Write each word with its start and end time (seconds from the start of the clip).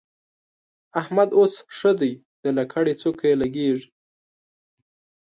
احمد 1.01 1.29
اوس 1.39 1.53
ښه 1.77 1.91
دی؛ 1.99 2.13
د 2.43 2.45
لکړې 2.57 2.93
څوکه 3.01 3.25
يې 3.29 3.35
لګېږي. 3.41 3.87